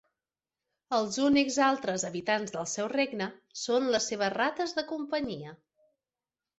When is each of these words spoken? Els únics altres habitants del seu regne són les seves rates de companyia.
Els 0.99 1.19
únics 1.25 1.57
altres 1.65 2.07
habitants 2.09 2.55
del 2.57 2.67
seu 2.73 2.89
regne 2.97 3.31
són 3.67 3.89
les 3.93 4.11
seves 4.15 4.35
rates 4.41 4.79
de 4.81 4.89
companyia. 4.97 5.59